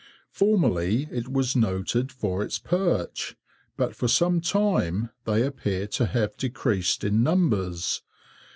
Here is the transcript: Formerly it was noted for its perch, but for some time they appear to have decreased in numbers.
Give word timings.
Formerly 0.31 1.07
it 1.11 1.29
was 1.31 1.55
noted 1.55 2.11
for 2.11 2.41
its 2.41 2.57
perch, 2.57 3.35
but 3.77 3.95
for 3.95 4.07
some 4.07 4.41
time 4.41 5.11
they 5.25 5.43
appear 5.43 5.85
to 5.89 6.07
have 6.07 6.35
decreased 6.37 7.03
in 7.03 7.21
numbers. 7.21 8.01